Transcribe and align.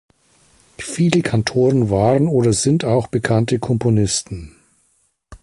Viele 0.79 1.21
Kantoren 1.21 1.91
waren 1.91 2.27
oder 2.27 2.53
sind 2.53 2.83
auch 2.85 3.05
bekannte 3.05 3.59
Komponisten. 3.59 4.55